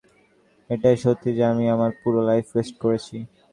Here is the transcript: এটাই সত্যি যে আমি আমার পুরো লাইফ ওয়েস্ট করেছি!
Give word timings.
এটাই 0.69 0.97
সত্যি 1.03 1.29
যে 1.37 1.43
আমি 1.51 1.65
আমার 1.75 1.91
পুরো 2.01 2.19
লাইফ 2.29 2.45
ওয়েস্ট 2.51 2.75
করেছি! 2.83 3.17